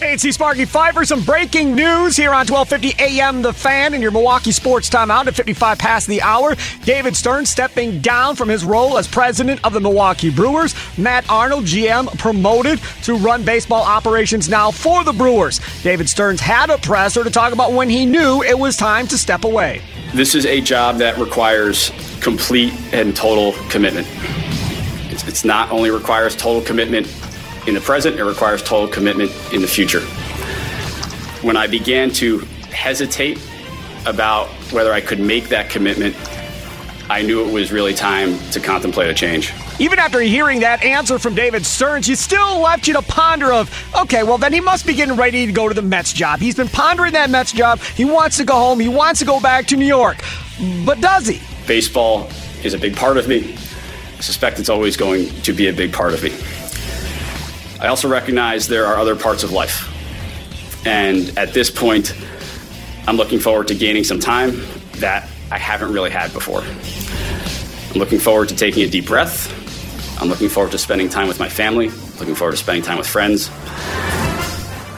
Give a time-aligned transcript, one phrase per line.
[0.00, 4.00] Hey, it's Sparky Five for some breaking news here on 1250 AM The Fan in
[4.00, 6.56] your Milwaukee Sports Timeout at 55 past the hour.
[6.84, 10.74] David Stearns stepping down from his role as president of the Milwaukee Brewers.
[10.96, 15.60] Matt Arnold, GM, promoted to run baseball operations now for the Brewers.
[15.82, 19.18] David Stearns had a presser to talk about when he knew it was time to
[19.18, 19.82] step away.
[20.14, 21.90] This is a job that requires
[22.22, 24.08] complete and total commitment.
[25.28, 27.06] It's not only requires total commitment
[27.66, 30.00] in the present, it requires total commitment in the future.
[31.42, 32.38] When I began to
[32.70, 33.38] hesitate
[34.06, 36.16] about whether I could make that commitment,
[37.10, 39.52] I knew it was really time to contemplate a change.
[39.80, 43.68] Even after hearing that answer from David Stearns, you still left you to ponder of,
[44.00, 46.38] okay, well then he must be getting ready to go to the Mets job.
[46.38, 47.80] He's been pondering that Mets job.
[47.80, 48.78] He wants to go home.
[48.78, 50.22] He wants to go back to New York.
[50.84, 51.40] But does he?
[51.66, 52.30] Baseball
[52.62, 53.54] is a big part of me.
[54.18, 56.30] I suspect it's always going to be a big part of me.
[57.80, 59.88] I also recognize there are other parts of life.
[60.86, 62.14] And at this point,
[63.06, 64.62] I'm looking forward to gaining some time
[64.98, 66.60] that I haven't really had before.
[66.60, 69.50] I'm looking forward to taking a deep breath.
[70.20, 73.06] I'm looking forward to spending time with my family, looking forward to spending time with
[73.06, 73.50] friends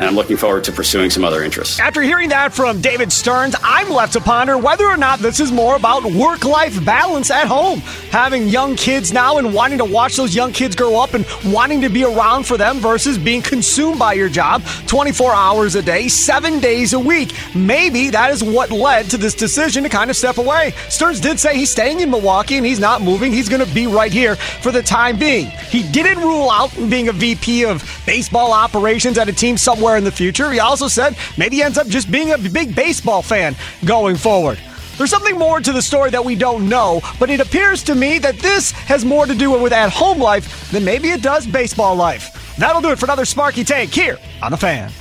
[0.00, 1.78] and I'm looking forward to pursuing some other interests.
[1.78, 5.52] After hearing that from David Stearns, I'm left to ponder whether or not this is
[5.52, 7.80] more about work life balance at home.
[8.10, 11.82] Having young kids now and wanting to watch those young kids grow up and wanting
[11.82, 16.08] to be around for them versus being consumed by your job 24 hours a day,
[16.08, 17.34] seven days a week.
[17.54, 20.72] Maybe that is what led to this decision to kind of step away.
[20.88, 23.32] Stearns did say he's staying in Milwaukee and he's not moving.
[23.32, 25.48] He's going to be right here for the time being.
[25.68, 30.04] He didn't rule out being a VP of baseball operations at a team somewhere in
[30.04, 30.50] the future.
[30.50, 34.58] He also said maybe he ends up just being a big baseball fan going forward.
[34.96, 38.18] There's something more to the story that we don't know, but it appears to me
[38.18, 41.96] that this has more to do with at home life than maybe it does baseball
[41.96, 42.54] life.
[42.58, 44.92] That'll do it for another Sparky Take here on The Fan.